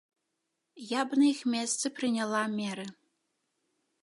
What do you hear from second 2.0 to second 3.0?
прыняла меры.